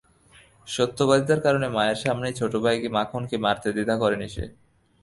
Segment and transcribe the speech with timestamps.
[0.67, 4.45] সত্যবাদিতার কারণে মায়ের সামনেই ছোট ভাই মাখনকে মারতে দ্বিধা করেনি সে।